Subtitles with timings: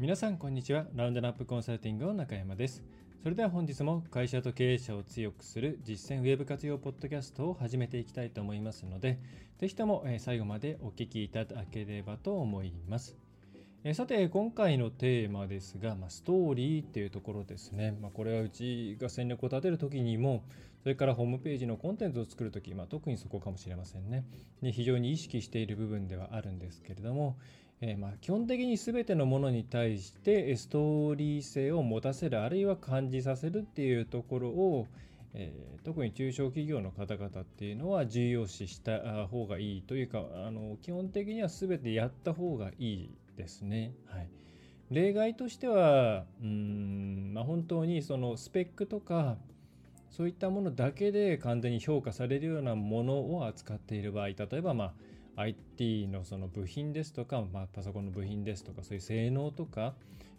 [0.00, 0.86] 皆さんこんにちは。
[0.94, 2.84] ラウンドナップコンサルティングの中山です。
[3.20, 9.18] それでは本日も会社と経営者を強くする実践ウェブ活用ポッドキャストを始めていきたいと思いますので
[9.58, 13.16] ぜひとも最後までお聞きいただければと思います。
[13.92, 20.44] さて今回のテーマですが、まあ、ストーリーっていうところですね、まあ、これはうちが戦略を立てる時にも
[20.84, 24.24] それからホームページのコンテンツを作る時、まあ、特にそこかもしれませんね。
[24.62, 27.36] 非常に意識している部分ではあるんですけれども、
[27.80, 34.86] えー、ま基本的に全てのものに対してストーリー性を持たせるあるいは感じさせるっていうところを
[35.34, 43.92] えー、特に中小企業の方々っていうのは重要視した方がいいというかあの基本的には全てやった方がいいですね。
[44.06, 44.28] はい、
[44.90, 49.36] 例外としてはうん、まあ、本当にそのスペックとか
[50.10, 54.92] そういったものだけで完全に評価されるようなものを扱っている場合例えばまあ
[55.38, 59.94] IT のその部品ですとか、まあ、パソコンの部品ですとかそういう性能とか、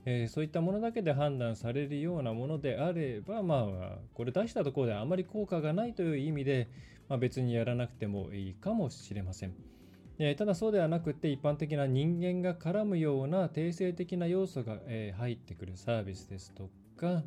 [0.06, 6.68] えー、そういったものだけで判断されるようなものであれば、まあ、これ出したところであまり効果がないという意味で、
[7.08, 9.54] まあ、別にやらなくてもいいかもしれません。
[10.38, 14.80] ただそうではなくて一般的な人間が絡むような定性的な要素が、
[15.18, 17.24] 入ってくるサービスですとか、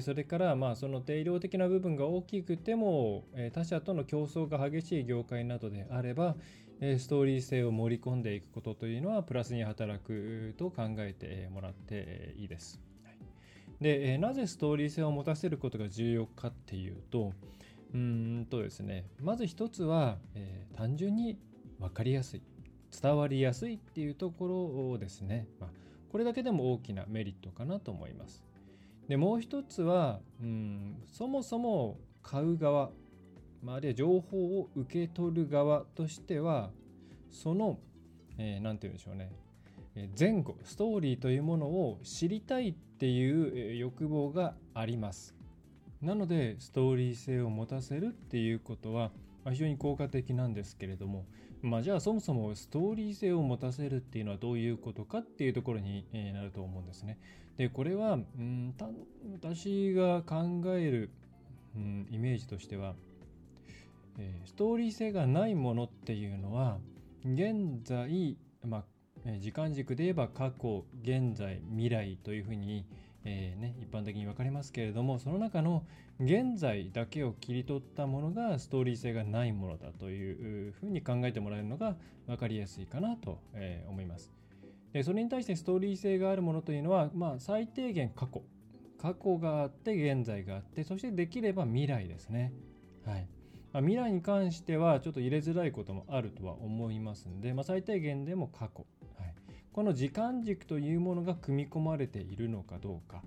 [0.00, 6.34] それからまあその定量的な部分が大きくても、他社との競争が激しい業界などであれば、
[6.80, 12.80] ストーリー性を盛り込んでいくことというのはプラスに働くと考えてもらっていいです。
[13.80, 17.32] で、なぜストーリー性を持たせることが重要かっていうと、
[17.94, 21.38] うんとですね、まず一つは、え単純に
[21.78, 22.42] 分かりやすい
[22.90, 25.70] 伝わりやすいっていうところをですね、ま、
[26.10, 28.44] これだけでも大きなメリットかなと思います。
[29.08, 32.90] でもう一つはうんそもそも買う側、
[33.62, 36.70] まあ、あるいは情報を受け取る側としては
[37.30, 37.78] その
[38.38, 39.30] 何、えー、て言うんでしょうね。
[40.18, 45.34] 前後ストーリーというものを知りたいっていう欲望があります。
[46.00, 49.10] なのでストーリー性を持たせるっていうことは
[49.50, 51.26] 非常に効果的なんですけれども、
[51.60, 57.18] まあ、じゃあそもそもストーリー性を持たせるっていうのはどういうことかっていうところになると思うんですね。
[57.58, 58.74] でこれはうん
[59.32, 61.10] 私が考える、
[61.76, 62.94] うん、イメージとしては、
[64.18, 66.78] えー、ストーリー性がないものっていうのは
[67.24, 68.84] 現在、ま
[69.26, 72.84] あ、時間軸で言えば過去現在未来というふうに
[73.24, 75.84] えーね、一般的に分かりますけれどもその中の
[76.20, 81.96] 現在だけを切り取ったものがストーリー性がないものだというふうに考えてもらえるのが
[82.26, 84.32] 分かりやすいかなと、えー、思います。
[84.92, 88.42] でそれに対してストーリー性があるものというのは、まあ、最低限過去
[88.98, 92.52] 過去があって現在があってそしてできれば未来ですね。
[93.04, 93.26] はい
[93.72, 98.86] まあ、未来に関してはちょっと入れづらいこともあるとは思いますんで、まあ、最低限でも過去、
[99.18, 99.34] はい、
[99.72, 103.22] この時間軸というものが組み込まれているのかどうか。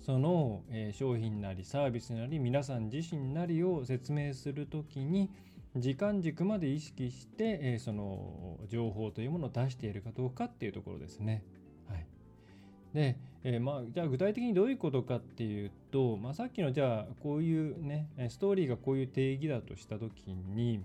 [0.00, 5.30] その、え商品なりサービスなり皆さん自身なりを説明する時に
[5.76, 11.42] 時間軸まで意識して、えその情報というものを出しているかどうかっていうところですね。
[12.94, 20.80] で、えー、まあ、じゃあ具体的にどういうことかっていうと、まあ、さっきのじゃあこういうねストーリーがこういう定義だとした時に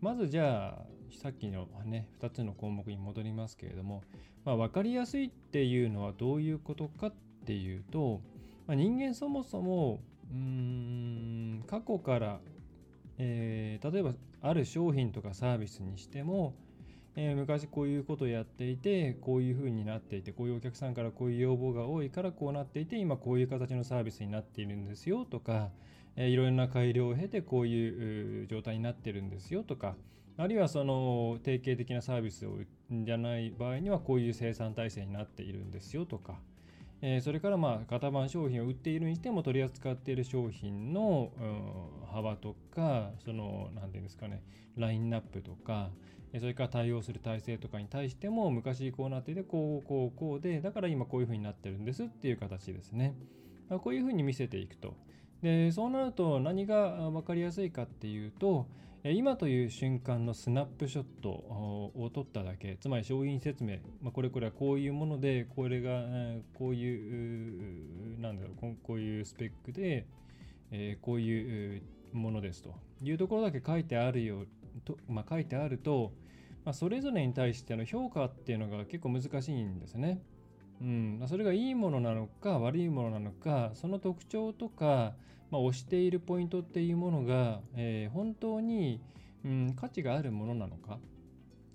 [0.00, 4.02] まずじゃあさっきのね2つの項目に戻りますけれども、
[4.44, 8.22] まあ、分かりやすいっていうのはどういうことかっていうと、
[8.66, 10.00] まあ、人間そもそも
[10.32, 12.40] うん過去から、
[13.18, 16.54] えー、例えばある商品とかサービスにしても、
[17.22, 25.68] えー、昔こういうことをやっていてこういうふうになっていてこういうお客さんからこういう要望が多いからこうなっていて今こういう形のサービスになっているんですよとか
[26.16, 29.96] えいろいろな改良を経てこういう状態になってるんですよとか
[30.38, 32.56] あるいはその定型的なサービスを
[32.90, 36.40] じゃない場合にはこういう生産体制になっているんですよとか、
[37.02, 41.30] えそれからまあ型番商品を売っているにしても取り扱っている商品の、
[42.10, 44.42] 幅とかその何て言うんですかね
[44.76, 45.90] ラインナップとか
[46.38, 53.16] それから対応する体制とかに対しても昔こうなっててこうこうこうでだから今こういうふうになってるんですっていう形ですね。
[53.68, 54.94] こういうふうに見せていくと。
[55.42, 58.66] でそうなると何が分かりやすいかっていうと
[59.02, 66.04] 今という瞬間のスナップショットを取っただけつまり商品説明、まあ、これこれはこういうものでこれが
[66.54, 70.06] こういう、なんだろうこういうスペックで、
[71.00, 74.44] こういうものですというところだけ書いてあるよ
[74.84, 76.12] と、まあ、書いてあると、
[76.64, 80.22] まあ、それぞれに対しての評価っていうのが結構難しいんですね。
[80.80, 85.12] うん、それがいいものなのか悪いものなのかその特徴とか、
[85.50, 88.98] まあ、推しているポイントっていうものが、えー、本当に、
[89.44, 90.98] うん、価値があるものなのか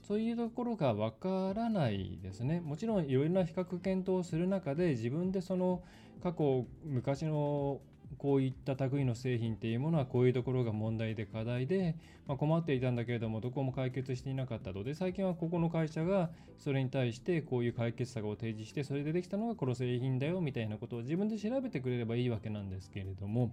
[0.02, 2.62] そういうところがわからないですね。
[2.62, 5.82] もちろんいろいろな比較検討をする中で自分でその
[6.22, 7.82] 過去昔の
[8.18, 11.96] こういった類の製品っていうものはこういうところが問題で課題で、
[12.28, 23.52] まあ、困っていたんだけれどもどこも解決していなかったので最近はここの会社がそれに対してこういう解決策を提示してそれでできたのがこの製品だよみたいなことを自分で調べてくれればいいわけなんですけれども、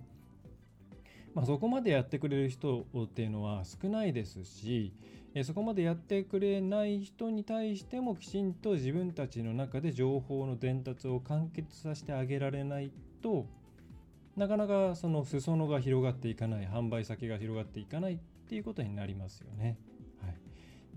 [1.35, 4.93] まあ、そこまでやってくれる人っていうのは少ないですし
[5.45, 12.93] そこまでやってくれない人に対してもきちんと自分たちの中で情報の伝達を完結させてあげられない
[13.23, 13.47] と
[14.37, 18.19] なかなかその裾野が広がっていかない販売先が広がっていかないっ
[18.49, 19.79] ていうことになりますよね。
[20.23, 20.37] はい、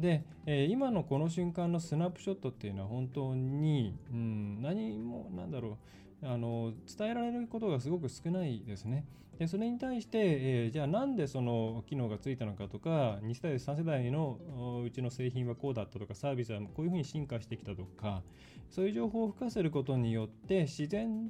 [0.01, 5.77] で、えー、今のこの瞬間のスナップショットっていうのは本当に、うん、何もなんだろ
[6.21, 9.05] うあの伝えられることがすごく少ないですね。
[9.37, 14.39] でそれに対して、えー、じゃあなんでその機能がついたのかとか2世代3世代の
[14.85, 18.23] うちの製品はこうだったとかサービスはこういうふうに進化してきたとか
[18.69, 21.29] そういう情報を付加することによって自然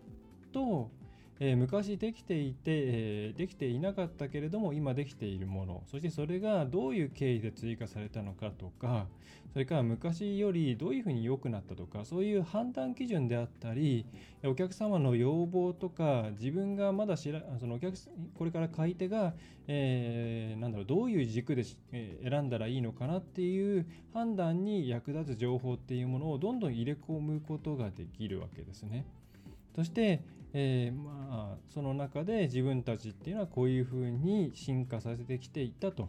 [0.52, 0.92] と
[1.40, 9.08] えー、昔できていて、えー、できていなかったけれども今できているものそしてそれがどういう経緯で追加されたのかとか
[9.52, 14.06] それから昔よりどういうふうに良くなったとかそういう判断基準であったり
[14.44, 17.98] お客様の要望とか自分がまだ知らそのお客
[18.38, 19.34] これから買い手が、
[19.68, 29.06] えー、なんだろうどういう軸で、え選んだらいいのかなっていう判断に役立つ情報っていうものをどんどん入れ込むことができるわけですね。
[29.76, 30.22] そして、
[30.58, 36.08] えー、まあその中で自分たちっていうのはこういうふうに進化させてきていたと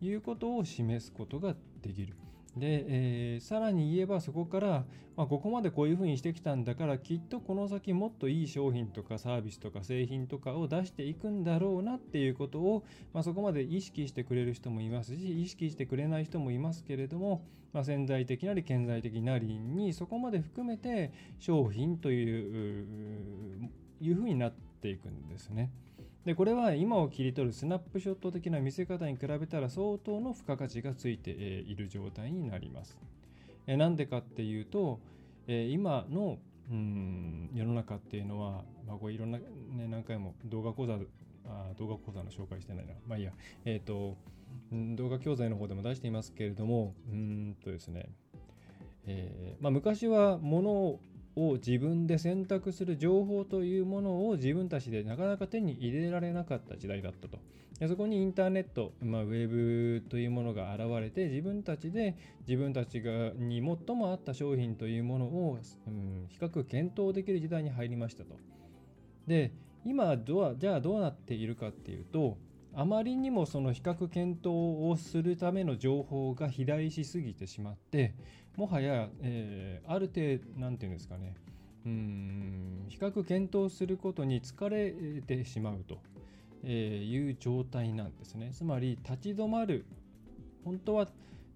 [0.00, 2.16] いうことを示すことができる。
[2.56, 4.84] で、えー、さらに言えばそこから、
[5.16, 23.70] まあ、ここまでこういうふうにしてきたんだからきっとこの先もっといい商品とかサービスとか製品とかを出していくんだろうなっていうことを、まあ、そこまで意識してくれる人もいますし意識してくれない人もいますけれども、まあ、潜在的なり顕在的なりにそこまで含めて商品という
[24.00, 25.70] いうふうになっていくんですね。
[26.24, 32.96] でこれは今を切り取るスナップショット的な見せ方に比べたら相当の付加価値がついている状態になります。
[33.66, 35.00] なんでかっていうと
[35.46, 36.38] 今の
[36.70, 39.44] うん世の中っていうのは、まあ、こういろんな、ね、
[39.88, 40.98] 何回も動画講座
[41.46, 42.94] あ動画講座の紹介してないな。
[43.06, 43.32] まあいいや。
[43.64, 44.16] えっ、ー、と、
[44.96, 48.08] 動画教材の方でも出していますけれども、うんとですね、
[49.06, 51.00] えーまあ、昔は物を
[51.36, 57.38] を自分で選択する情報というものを自分たちでなかなか手に入れられなかった時代だったと。
[57.78, 62.14] でそこにインターネット、まあ、ウェブというものが現れて自分たちで
[62.46, 65.58] 自分たちがに最も合った商品というものを、
[65.88, 68.36] うん、比較検討できる時代に入りましたと。
[69.26, 69.52] で
[69.84, 72.38] 今どうじゃあどうなっているかっていうと
[72.76, 78.14] あまりにもその比較検討をするための情報が肥大しすぎてしまって
[78.56, 81.34] もはや、えー、ある程度何て言うんですかね
[81.86, 86.00] うん比較検討することに疲れてしまうと
[86.66, 89.84] いう状態なんですねつまり立ち止まる
[90.64, 91.08] 本当は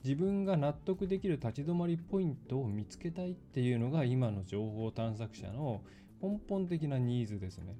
[0.04, 5.82] 自分が納得できる立ち止まりポイントを見つけたいっていうのが今の情報探索者の
[6.22, 7.76] 根本的なニーズですね。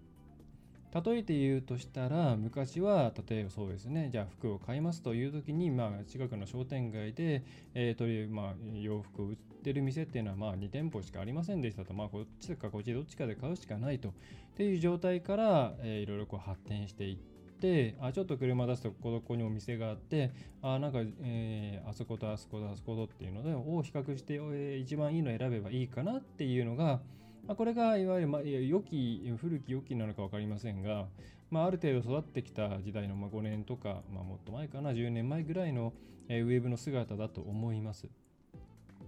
[0.94, 14.08] 例えて言うとしたら昔は例えばそうですねじゃあ服を買いますという時に、まあ、近くの商店街で、えー、という、まあ、洋服を売ってる店っていうのは、まあ、2店舗しかありませんでしたと、まあ、こっちかこっちどっちかで買うしかないと。
[14.08, 14.12] っ
[14.56, 17.16] ていう状態から、えー、いろいろこう発展していっ
[17.58, 27.00] てあちょっと車出すとこここにお店があってあなんか、えー、あそことあそことあそことっていうのでを比較して、えー、一番いいの選べばいいかなっていうのが
[27.48, 31.06] まあ、これがいわゆる、まあ、良き、古き良きなのか分かりませんが、
[31.50, 35.94] まあ、ある程度育ってきた時代の、まあ、5年とか、まあ、もっと前かな、10年前ぐらいの、
[36.28, 38.06] えー、ウェブの姿だと思います。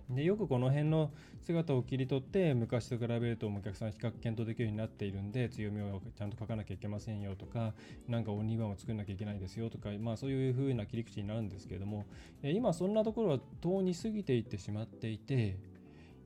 [0.09, 7.75] でよくこの辺の姿を切り取って昔と比べるとお客さん比較検討できるようになっているんで強みをちゃんと書かなきゃいけませんよとか
[8.09, 12.07] なんかお庭を作んなきゃいけないですよとか、まあ、そういう風な切り口になるんですけれども
[12.43, 15.57] 今そんなところは遠に過ぎていってしまっていて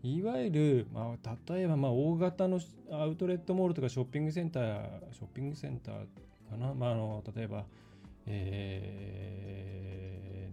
[0.04, 2.61] いわゆる、まあ、例えばまあ大型の
[2.92, 4.64] アウトレットモールとかショッピングセンター、
[5.12, 5.94] ショッピングセンター
[6.50, 7.64] かな、まあ、あの例えば、
[8.26, 9.30] え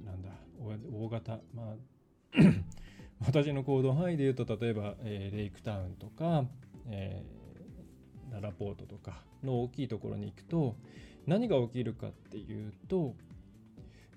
[0.01, 0.29] ー、なんだ、
[0.93, 1.75] 大型、まあ
[3.27, 6.45] 私の行動範囲で言うと、例えば、えー、レイクタウンとか、
[6.87, 10.77] えー、ラポートとかの大きいところに行くと
[11.27, 13.15] 何が起きるかっていうと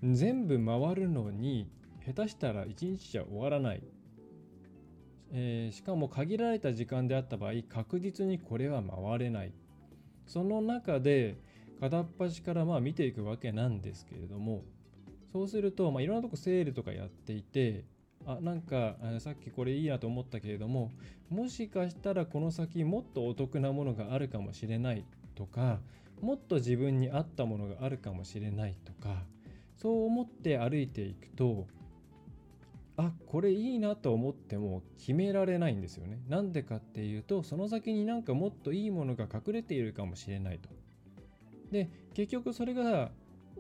[0.03, 1.69] 全部回るのに
[2.07, 3.83] 下手したら1日じゃ終わらない、
[5.33, 9.53] えー、しかも限られた時間であった場合確実にこれは回れない。
[10.27, 11.37] その中で
[11.81, 14.63] 片っ端からまあ見ていくわけなんですけれども
[15.33, 17.85] そうすると、まあ、いろんなとこセールとかやっていて
[18.27, 20.93] あなんかさっきこれいいなと思ったけれども
[21.29, 25.05] もしかしたらこの先もっとお得なものがあるかもしれない
[25.35, 25.81] とか
[26.23, 29.25] もっと自分に合ったものがあるかもしれないとか
[29.77, 31.67] そう思って歩いていくと
[32.97, 36.21] あこれいいなと思っても決められないんですよね。
[36.29, 40.69] なんでかっていうとその先になんかもっといいものが隠れているかもしれないと。
[41.73, 43.11] で結局それが、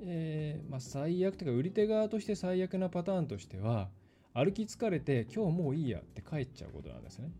[0.02, 3.88] えー、まあ、最悪というか売り手側として最悪なパターンとしては
[4.34, 7.32] 歩き疲れて今日もういいやって帰っちゃうことなんですね。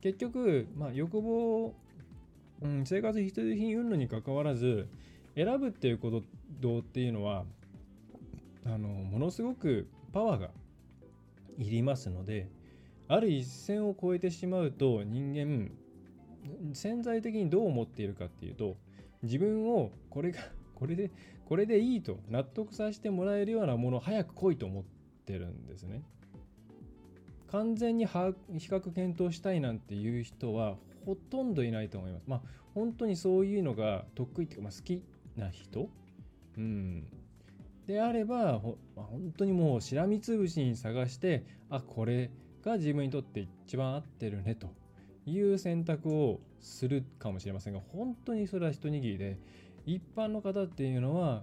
[0.00, 1.74] 結局、まあ、欲望、
[2.62, 4.88] うん、生活必需品云々にかかわらず
[5.36, 6.10] 選ぶっていうこ
[6.60, 7.44] とっていうのは
[8.64, 10.50] あのものすごくパワーが
[11.58, 12.48] いりますので
[13.08, 15.70] ある一線を越えてしまうと人間
[16.72, 18.76] 潜在的にどう思っているかっていうと
[19.22, 20.40] 自分をこれが
[20.74, 21.10] これで
[21.44, 24.84] これでいいと納得させてもらえるようなものを早く来いと思っ
[25.26, 26.02] てるんですね。
[27.48, 32.24] 完全に比較検討したいなんていう人はほとんどいないと思います。
[32.28, 32.42] まあ
[32.74, 35.02] 本当にそういうのが得意っていうか、まあ、好き
[35.36, 35.90] な人、
[36.56, 37.06] うん、
[37.90, 38.60] であれば
[38.94, 42.30] まあ、本当にもうしらみつぶしに探してあこれ
[42.64, 44.72] が自分にとって一番合ってるねと
[45.26, 49.40] いう選択をするかもしれませんが本当にそれは一握りで
[49.86, 51.42] 一般の方っていうのは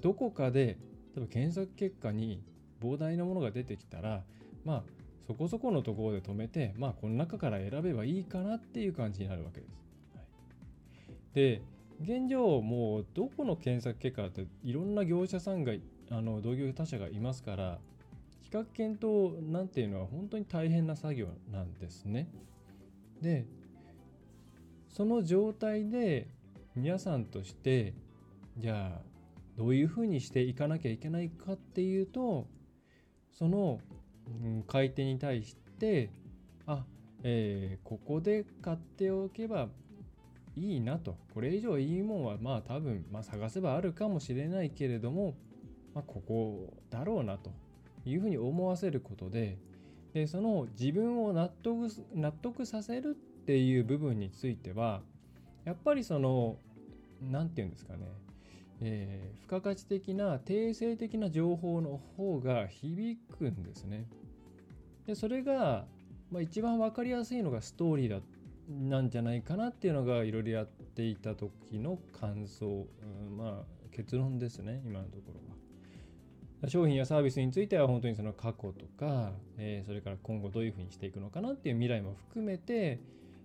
[0.00, 0.78] どこかで
[1.14, 2.42] 例えば検索結果に
[2.82, 4.24] 膨大なものが出てきたら
[4.64, 4.82] まあ
[5.26, 9.78] そこそこのところで止めてまあこの中から選べばいいかなっていう感じになるわけです。
[10.14, 10.24] はい、
[11.34, 11.62] で
[12.00, 15.72] 現状もうどこの検索結果っていろんな業者さんが
[16.10, 17.78] あの同業他社がいますから
[18.42, 22.28] 比較検討なんていうのは本当に大変な作業なんですね。
[23.20, 23.46] で
[24.88, 26.28] その状態で
[26.74, 27.94] 皆さんとして
[28.58, 29.02] じゃあ
[29.56, 32.46] どういうふうにしていかなきゃいけないかっていうと
[33.32, 33.80] その、
[34.42, 36.10] うん、買い手に対して
[36.66, 36.84] あ、
[37.22, 39.68] えー、ここで買っておけば
[40.56, 41.16] いいなと。
[41.32, 45.36] これ以上いいもんはまあ多分、まあ、探せばあるかもしれないけれども、
[45.94, 47.50] まあ、ここだろうなと。
[48.06, 49.58] いうふうに思わせることで
[50.14, 55.02] でその自分を納得納得させるっていう部分については
[55.64, 56.56] やっぱりその
[57.20, 58.06] 何て言うんですかね。
[58.82, 64.06] えー、付加価値的な定性的な情報の方が響くんですね。
[65.06, 65.86] でそれが、
[66.30, 68.20] まあ、一番分かりやすいのがストーリーだ
[68.68, 75.56] なんじゃないかなっていうのがいろいろやっていた時の感想、うん、まあ結論ですね今のところは。
[76.68, 83.00] 商品やサービスについては本当にその過去とか、えー、それから今後どういうふうにしていくのかなっていう未来も含めて、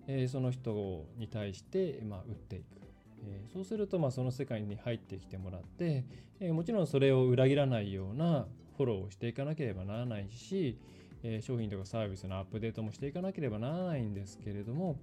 [0.06, 2.82] えー、その人に対して、まあ、売っていく。
[3.24, 6.04] えそうするとまあその世界に入ってきてもらって、
[6.40, 10.78] えもちろんそれを裏切らないようなフォローをしていかなければならないし、
[11.22, 14.98] え商品とかサービスのアップデートもしていかなければならないんですけれども、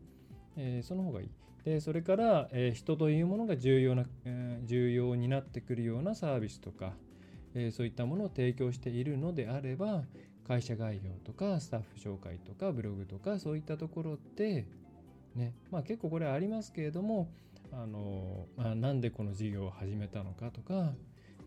[0.59, 1.29] えその方がいい。
[1.63, 6.93] でそれから、え人というものが重要な、え重要になってくるようなサービスとか、
[7.53, 10.03] えそういったものを提供しているのであれば
[10.47, 14.65] 会社概要とかスタッフ紹介とかブログとかそういったところで
[15.35, 17.29] ねまあ結構これありますけれども
[17.71, 20.93] あの、まあ、なんでこの事業を始めたのかとか、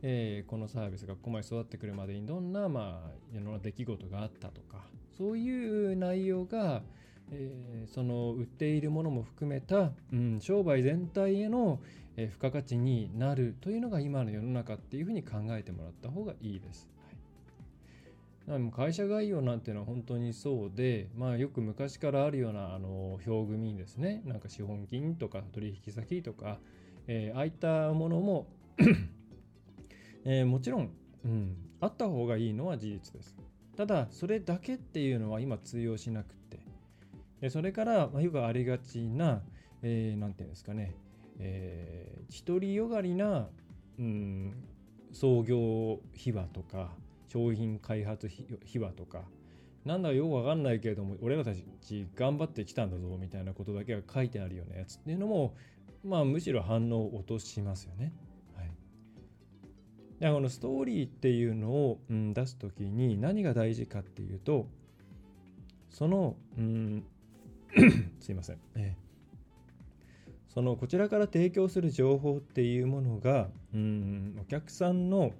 [0.02, 4.84] えー、このサービスがここまで育ってくるまでにどんな、まあ、いろんな出来事があったとか
[5.16, 6.82] そういう内容が、
[7.34, 11.80] えー、その売っているものも含めた、うん、商売全体への、
[12.16, 16.88] えー、付加価値になるというのが今の世の中っていうふうに考えてもらった方がいいです。
[18.46, 18.70] はい。
[18.70, 24.22] 会社概要なんていうのは本当にそうで、まあ、よく昔からあるようなあの表組ですね。
[24.26, 26.58] なんか資本金とか取引先とか、
[27.06, 28.46] えー、ああいったものも
[30.24, 30.90] えー、もちろん、
[31.24, 33.36] うん、あった方がいいのは事実です。
[33.74, 36.34] ただそれだけっていうのは今通用しなく
[37.42, 39.42] でそれから、まあ、よくありがちな、
[39.82, 40.94] えー、て言うんですかね、
[41.40, 43.48] えー、独りよがりな、
[43.98, 44.54] うん、
[45.12, 46.90] 創業秘話とか
[47.26, 49.22] 商品開発秘話とか
[49.84, 55.56] なんだよくわかんないけれども俺らたち頑張ってきたんだぞみたいなことだけが書いてあるようなやつっていうのも
[56.04, 58.12] まあむしろ反応を落としますよね。
[58.56, 58.70] はい、
[60.20, 64.68] でこのストーリーっていうのを、うん、出す時に何が大事かっていうと
[65.90, 67.04] その、うん、
[68.20, 68.96] すいません、え
[70.54, 75.32] そのこちらから提供する情報っていうものがうんお客さんの、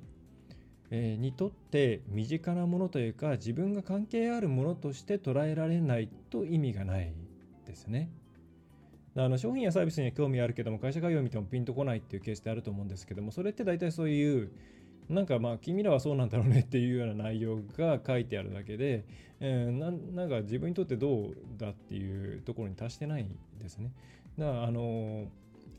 [0.90, 7.12] えー、にとって身近なものというか自分が関係あるものとして捉えられないと意味がない
[7.66, 8.10] ですね。
[9.14, 14.50] あの商品やサービスには興味あるけども会社概要を見てもピンとこないっていうケースってあると思うんですけどもそれって大体そういう
[15.12, 19.04] なんかまあ君らはそうなんだろうねっていうような内容が書いてあるだけで、
[19.40, 23.26] えー、なんか自分にとってどうだっていうところに達してない
[23.59, 23.92] ですね。
[24.38, 25.26] だからあの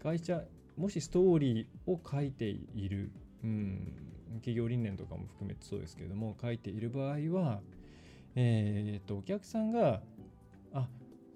[0.02, 0.42] 会社
[0.78, 3.12] もしストーリーを書いている、
[3.44, 3.80] うん、
[4.36, 7.62] 企業理念とかも含めてそうですけれども書いている場合は、
[8.36, 10.02] えーと、とお客さんが
[10.74, 10.88] あ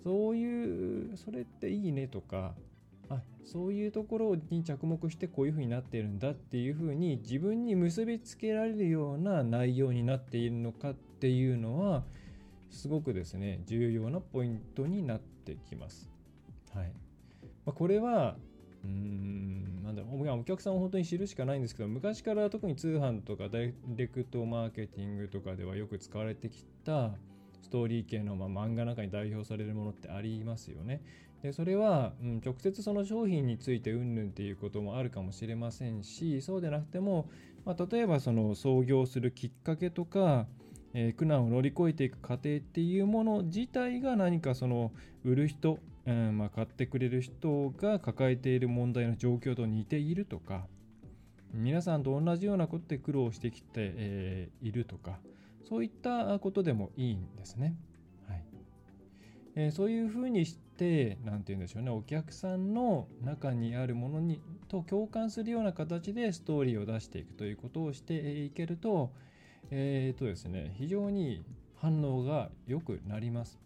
[0.03, 2.53] そういうそれっていいねとか
[3.09, 12.03] あそういうところに着目してこういうふうになっているんだっていうふうに自分に結びつけられるような内容になっているのかっていうのは
[12.69, 16.09] すごくですね重要なポイントになってきます。
[16.73, 16.91] はい
[17.65, 18.35] まあ、これは
[18.83, 27.11] うんなんだろうお客さんを本当に知るしかないんですけど昔から特に通販とかダイレクトマーケティングとかではよく使われてきた
[27.61, 31.01] ストーリー系のまあ漫画の中に代表されるものってありますよね。
[31.43, 37.29] でそれは、うん、直接その商品についてうんぬんっていうこともあるかもしれませんしそうでなくても、
[37.65, 40.47] まあ、例えばその創業するきっかけとか、
[40.93, 44.91] えー、苦難を乗り越えていく過程っていうもの自体が何かその
[45.23, 50.65] 売る人、うんまあ、買ってくれる人が抱えている問題の状況と似ているとか
[51.53, 55.19] 皆さんと同じようなことで苦労してきて、えー、いるとか
[55.69, 57.75] そういったことでもいいんですね。
[58.27, 58.43] はい
[59.55, 69.11] えー、そういうふうにしてって何て言うんでしょうねお客さんの中にあるものにと共感するような形でストーリーを出していくということをしていけると
[69.71, 71.43] えっ、ー、とですね非常に
[71.81, 73.59] 反応が良くなります。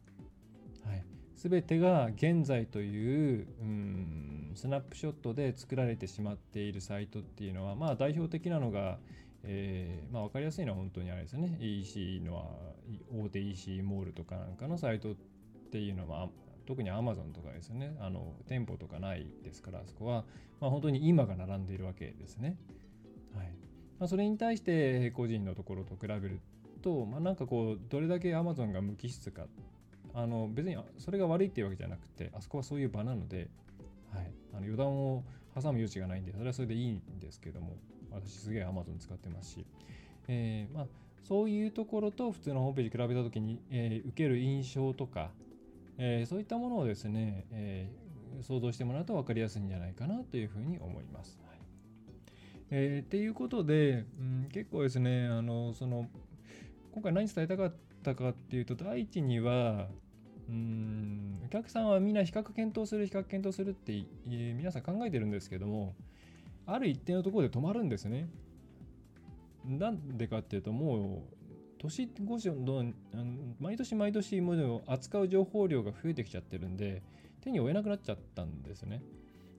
[0.86, 1.03] はい、
[1.36, 9.00] 全てが現在といううんスナップショットで作られてしまっているサイトっていうのはまあ代表的なのが
[9.44, 12.44] えー、まあ、分かりやすいのは本当にあれですね EC のは
[13.12, 15.16] 大手 EC モールとかなんかのサイトっ
[15.72, 16.29] ていうのは
[16.66, 20.26] 特に Amazon とかですねあの店舗とかないですからそこは、
[20.60, 22.58] まあ、本当に今が並んでいるわけですね。
[23.36, 23.48] はい。
[24.00, 26.40] まあ、それに対して個人のところと比べる
[26.82, 29.44] と、まあ、なんかこうどれだけ Amazon が無機質か
[30.14, 33.50] あの別にそれが悪いっていうわけじゃなくてあそこはそういう場なので、
[34.14, 35.24] はい、あの予断を
[35.56, 37.78] 挟む余地がないんでそれはそれでいいんですけども
[38.12, 39.66] 私すげえ Amazon 使ってますし、
[40.28, 40.88] えー、まあ、
[41.24, 45.32] そういうところと普通のホームページ比べた時に、えー、受ける印象とか
[46.03, 51.40] えー、そういったものをですね、えー、想像してもらうと分かりやすいんじゃないかなというふうに思います。
[51.48, 51.57] はい
[52.72, 56.09] えー、っていうことで、うん、結構ですねあのその
[56.92, 59.90] 今回何伝えたかったかっていうと第一には
[60.50, 65.94] うんお客さんはみんな比較検討する比較検討するって、えー、皆さん考えてるんですけども
[66.66, 68.27] ある一定のところで止まるんですね。
[69.66, 71.41] なんでかっていうともう
[71.81, 72.94] 年越しの
[73.59, 77.01] 毎年毎年もう扱う情報量が増えてきちゃってるんで
[77.41, 79.01] 手に負えなくなっちゃったんですね。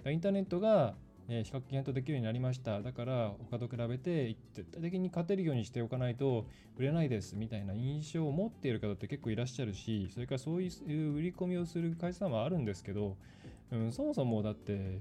[0.07, 0.95] インターネットが
[1.29, 2.81] 比較検討できるようになりました。
[2.81, 13.17] だから他と比べて絶対的に勝てるようにしておかないと売れないですみたいな印象を持っている方って結構いらっしゃるし、それからそういう売り込みをする会社さんはあるんですけど、
[13.71, 14.99] うん、そもそもだって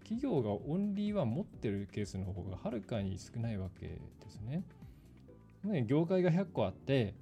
[0.00, 4.62] 企業がオンリーワン持ってるケースの方がはるかに少ないわけですね。
[5.66, 7.14] ね、業界が100個あって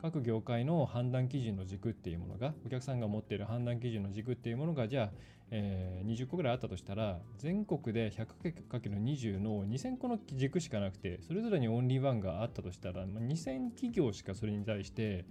[0.00, 5.10] 各業界の判断基準の軸っていうものがお客さんが持っている判断基準の軸っていうものがじゃあ、
[5.50, 15.26] えー、20個ぐらいあったとしたら全国で 100×20 の2000個の軸しかなくてそれぞれにオンリーワンがあったとしたら、ま、2000企業しかそれに対して、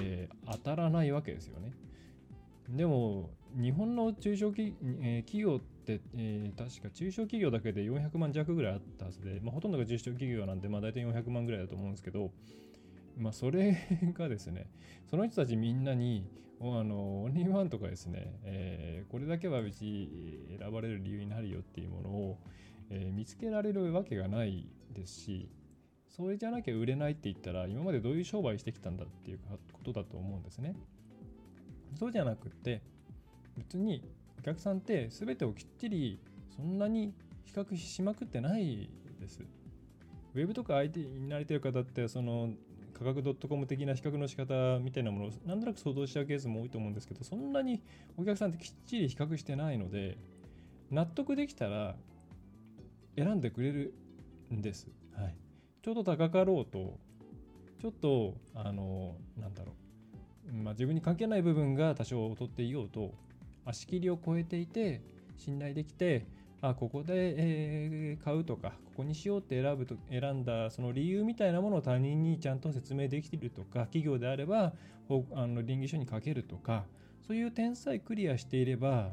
[0.00, 1.72] えー、当たらないわけですよね。
[2.68, 12.30] でも日本の中小企,、えー、企業って、えー、確か中小企業だけで400万弱ぐらいあったはずで、まあ、ほとんどが中小企業なんで、まあ、大体400万ぐらいだと思うんですけど、
[13.18, 13.76] まあ、それ
[14.14, 14.70] がですね、
[15.10, 16.26] その人たちみんなに、
[16.62, 22.38] あのオンリーワンとかですね、えー、これだけはうち選ばれる理由になるよっていうものを、
[22.90, 25.48] えー、見つけられるわけがないですし、
[26.08, 29.38] それじゃなきゃ売れないって言ったら、今までどういう商売してきたんだっていう
[29.72, 30.74] ことだと思うんですね。
[31.98, 32.82] そうじゃなくて、
[33.60, 34.02] 別に
[34.38, 36.18] お客さんって全てをきっちり
[36.56, 37.12] そんなに
[37.44, 38.88] 比較しまくってない
[39.20, 39.40] です。
[40.34, 42.50] ウェブとか IT に慣れてる方ってその
[42.94, 47.82] 価格 .com 的な比較の仕方みたいなものをなんとなく想像しちゃうケースも多いと思うんですけどそんなに
[48.16, 50.16] お客さんってきっちり比較してないので
[50.90, 51.96] 納得できたら
[53.16, 53.94] 選んでくれる
[54.52, 54.88] んです。
[55.16, 55.34] はい、
[55.82, 56.98] ちょっと高かろうと
[57.80, 59.72] ちょっとあのなんだろ
[60.48, 63.14] う、まあ、自分に関係ない部分が多少劣っていようと
[63.64, 65.02] 足切りを超えていて
[65.36, 66.26] 信頼できて
[66.62, 74.74] あここで、え、買うとかここにしようって選ぶと選んだその理由みたいなものを他人にちゃんと説明できているとか企業であれば
[75.34, 76.84] あの倫理書に書けるとか
[77.26, 79.10] そういう点さえクリアしていれば、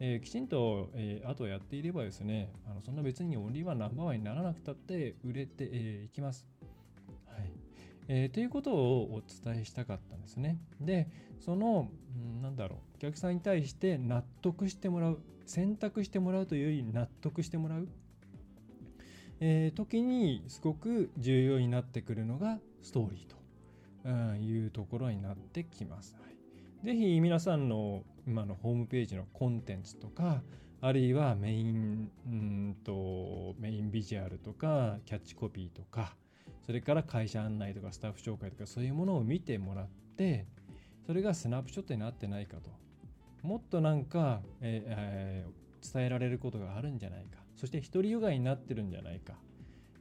[0.00, 6.46] えー、きちんと、えー、あとやっていればですねあのそんな別にオンリーワンナンバーワンにならなくたって売れてい、えー、きます。
[8.08, 10.58] えー、ということをお伝えしたかったんですね。
[10.80, 11.08] で
[11.40, 17.88] その、うん、なんだろうお客さんに対して納得してもらう選択してもらうというより納得してもらう、
[19.40, 26.16] えー、時にすごく重要になってくるのがストーリーというところになってきます。
[26.20, 26.26] は
[26.82, 30.42] い、ぜひ皆さんの今のホームページのコンテンツとか
[30.80, 36.14] あるいはメインうんとメインビジュアルとかキャッチコピーとか
[36.68, 40.44] それから会社案内とかスタッフ紹介とかそういうものを見てもらって
[41.06, 42.68] それがスナップショットになってないかと。
[43.42, 47.38] もっとなんか、えー、伝えられることがあるんじゃないか。
[47.56, 49.32] そして独りよがいになってるんじゃないか。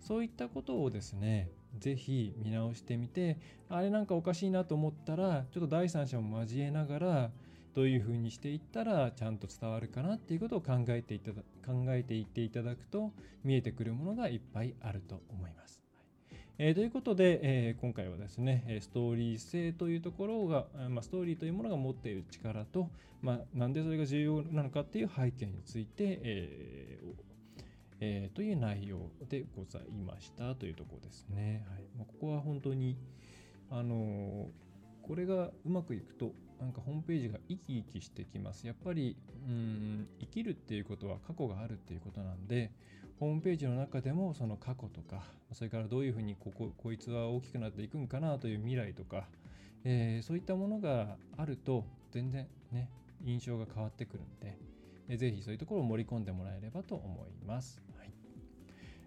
[0.02, 1.50] そういったことをですね
[1.80, 3.38] ぜひ見直してみて
[3.70, 7.32] あれなんかおかしいなと思ったらちょっと第三者も交えながら
[7.76, 13.14] どういうふうにしていったらちゃんと伝わるかなっていうことを考えていただ考えていっていただくと
[13.46, 15.87] 見えてくるものがいっぱいあると思います。
[16.60, 22.90] えー、ということで、えー、今回はですね、ストーリー性というところが、まあ、ストーリーというものが持っている力と、
[23.22, 27.28] まあ、なんでそれが重要なのかっていう背景について、えー
[28.00, 28.98] えー、という内容
[29.30, 31.64] でございましたというところですね。
[31.70, 32.98] はいまあ、ここは本当に、
[33.70, 38.66] あのー、これがうまくいくと、なんかホームページが生き生きしてきます。
[38.66, 39.16] やっぱり、
[39.48, 42.72] うん、生きるっていうことは過去があるっていうことなんで、
[43.20, 49.28] ホームページの中でもその過去とかそれからどういうふうにこここいつは大きくなっていくんかなという未来とか、
[49.84, 52.90] えー、そういったものがあると全然ね
[53.24, 54.58] 印象が変わってくるんで、
[55.10, 57.82] えー、ぜひそういうところを盛り込んでもらえればと思います。
[57.98, 58.12] はい、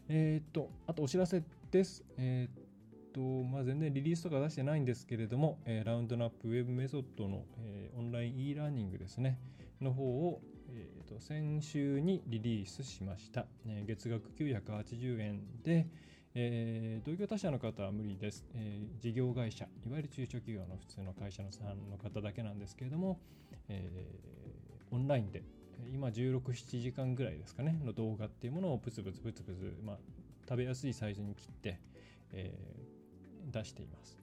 [0.09, 2.05] えー、っとあとお知らせです。
[2.17, 2.65] えー、っ
[3.13, 9.39] とまあ、全然リリースとか出してないんですけれども、えー、ラウンドナップウェブメソッドの、えー、オンライン e ラーニングですね、
[9.81, 10.41] の方を、
[11.11, 13.47] と、先週にリリースしました。
[13.67, 15.89] えー、月額980円で、
[16.35, 23.19] えー、同業他社の方は無理です、えー、事業会社、いわゆる中小企業の普通の会社のさんの方だけなんですけれども、
[23.69, 25.43] えー、オンラインで、
[25.93, 29.99] 今16、7時間ぐらいですかね、の動画っていうものをプツプツプツプツ、まあ、
[30.49, 31.81] 食べやすいサイズに切って、
[32.33, 34.17] えー、出しています。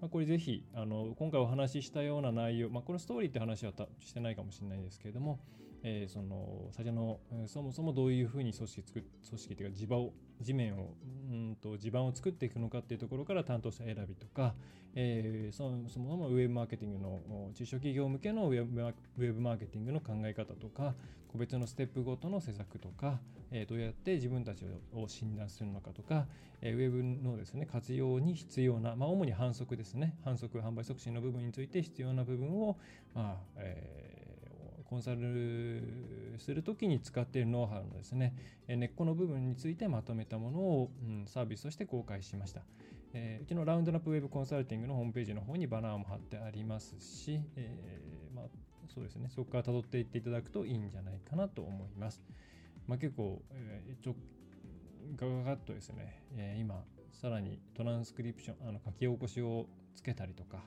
[0.00, 5.38] まあ、これぜひあの今回お話ししたような内容、まあ、このストーリーって話はしてないかもしれないですけれども、
[5.82, 10.94] えー、その最初の、そもそもどういうふうに組織作組織というか地場を地面を
[11.30, 14.54] うんと地盤を作っていくのかっていうところから担当者選びとか、
[14.94, 17.20] えー、そもそもウェブマーケティングの
[17.54, 20.94] 中小企業向けのウェブウェブマーケティングの考え方とか
[21.32, 23.18] 個別のステップごとの施策とか、
[23.50, 26.26] えー、どうやって自分たちを診断するのかとか、
[26.60, 30.14] えー、ウェブのですね活用に必要な、まあ、主に反則ですね。
[30.24, 32.76] 反則販売促進の部分について必要な部分を、
[33.14, 34.21] まあえー、
[34.92, 35.82] コンサル
[36.38, 38.34] するときに使っているノウハウのですね
[38.68, 42.60] 根っこの部分についてまとめたものを、うん、サービスとして公開しました。
[43.14, 48.00] え、うちのラウンドナップウェブコンサルティングのホームページの方にバナーも貼ってありますし、え、
[48.34, 48.44] まあ、
[48.94, 52.22] そうですね、そこから辿っていっていただくといいんじゃないかなと思います。
[52.86, 54.14] まあ、結構、え、ちょ
[55.16, 60.62] ガガガッとですね、え、今、さらにトランスクリプション、あの書き起こしをつけたりとか、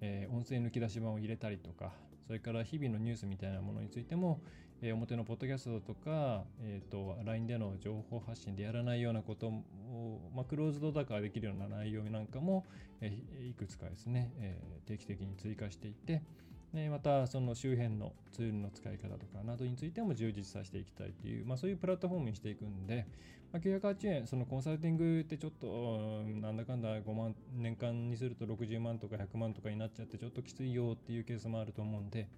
[0.00, 1.92] えー、音声抜き出し版を入れたりとか、
[2.30, 4.40] それから日々のニュースみたいなものについても、
[4.82, 12.66] えー、表のポッドキャストとか、えーと、LINE での情報発信でやらないようなことを、まあ、クローズドだからできるような内容なんかも、
[13.00, 16.22] えー、いくつかですね、えー、定期的に追加していって、
[16.74, 23.06] でまたその周辺のツールの使い方とかなどについても充実させていきたいという、まあ、そういうプラットフォームにしていくんで、
[23.52, 32.28] まあ、980円、そのコンサルティングってちょっとなんだかんだ5万、年間にすると60万とか100万とかになっちゃってちょっときついよっていうケースもあると思うんで、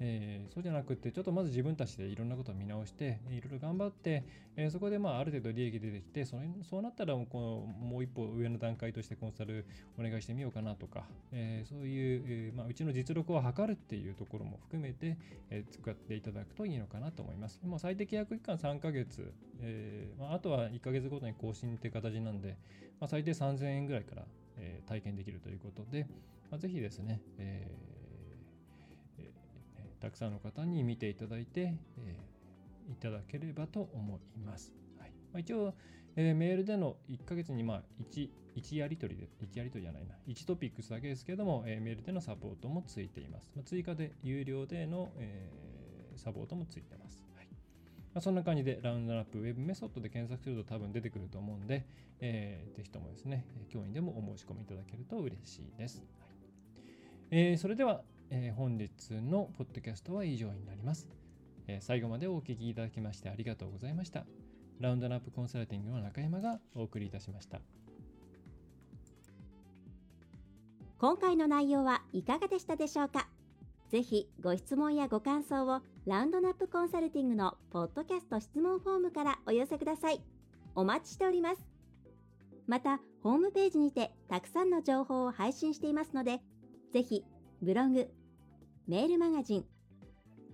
[0.00, 4.24] えー、そうじゃなくて、ちょっとまず自分たちでいろんなことを見直して、いろいろ頑張って、
[4.56, 9.66] えー、そこでまあある程度利益出てきて、それそうなったらもうこのもう一歩上の段階としてコンサル
[9.98, 15.16] お願いしてみようかなとか、えー、そういう、えまあ、うちの実力を測るっていうところも含めて、
[15.50, 17.60] え使っていただくといいのかなと思います。
[17.64, 22.56] もう最適約期間3ヶ月、えまあ、あとは1ヶ月ごとに更新って形なんで、
[23.00, 24.24] まあ、最低3000円ぐらいから、
[24.58, 26.06] え体験できるということで、
[26.50, 27.97] まあ、ぜひですね、えー
[30.00, 34.72] たくさんの方に見ていただいて、えー、いただければと思います。
[34.98, 35.74] はいまあ、一応、
[36.16, 37.82] えー、メールでの1ヶ月にまあ
[38.12, 43.50] 1, 1やり取りで、1やり取りじゃないな、1トピックスだけですけども、えー、メールでのサポートもついています。
[43.54, 47.24] まあ、追加で有料での、えー、サポートもついてます。
[47.36, 47.46] はい
[48.14, 51.86] まあ、そんな感じでラウンドナップウェブメソッドで検索すると多分出てくると思うんで、
[52.20, 55.98] えー、ぜひともですね、教員でもお申し込みいただけると嬉しいです。
[55.98, 56.28] はい
[57.30, 61.08] えー、それでは、えー、本日のポッドキャストは以上になります、
[61.66, 64.26] えー、最後までお聞きいただきましてありがとうございました。
[64.80, 67.60] ラウンドナップコンサルティングの中山がお送りいたしました。
[70.98, 73.28] 今回の内容はいかがでしたでしょうか？
[73.90, 80.20] ぜひご質問やご感想をラウンドナップコンサルティングのポッドキャスト質問フォームからお寄せください。
[80.74, 81.62] お待ちしております。
[82.66, 86.40] また、ホームページにてたくさんの情報を配信していますので、
[86.92, 87.24] ぜひ
[87.62, 88.08] ブログ、
[88.88, 89.64] メールマガジン、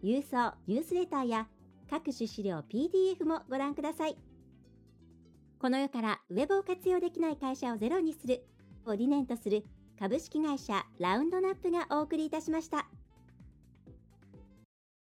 [0.03, 1.47] 郵送ニュースレターや
[1.89, 4.17] 各種資料 PDF もご覧ください。
[5.61, 8.45] この世からウェブを活用できない会社をゼロにする
[8.87, 9.65] を理念とする
[10.01, 12.89] 株式会社ラウンドナップがお送りいたしました。